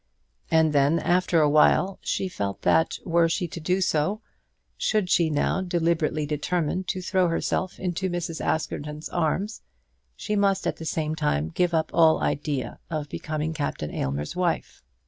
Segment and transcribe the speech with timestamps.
[0.49, 4.19] And then, after a while, she felt that were she to do so,
[4.75, 8.43] should she now deliberately determine to throw herself into Mrs.
[8.43, 9.61] Askerton's arms,
[10.15, 14.81] she must at the same time give up all idea of becoming Captain Aylmer's wife.